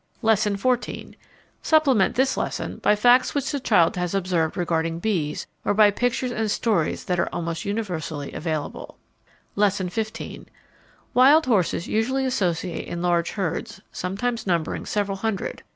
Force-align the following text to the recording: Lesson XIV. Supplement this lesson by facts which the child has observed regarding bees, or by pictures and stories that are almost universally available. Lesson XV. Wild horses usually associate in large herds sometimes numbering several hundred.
Lesson 0.23 0.57
XIV. 0.57 1.13
Supplement 1.61 2.15
this 2.15 2.35
lesson 2.35 2.77
by 2.77 2.95
facts 2.95 3.35
which 3.35 3.51
the 3.51 3.59
child 3.59 3.95
has 3.97 4.15
observed 4.15 4.57
regarding 4.57 4.97
bees, 4.97 5.45
or 5.63 5.75
by 5.75 5.91
pictures 5.91 6.31
and 6.31 6.49
stories 6.49 7.03
that 7.03 7.19
are 7.19 7.29
almost 7.31 7.65
universally 7.65 8.31
available. 8.33 8.97
Lesson 9.55 9.89
XV. 9.91 10.47
Wild 11.13 11.45
horses 11.45 11.87
usually 11.87 12.25
associate 12.25 12.87
in 12.87 13.03
large 13.03 13.33
herds 13.33 13.79
sometimes 13.91 14.47
numbering 14.47 14.87
several 14.87 15.17
hundred. 15.17 15.61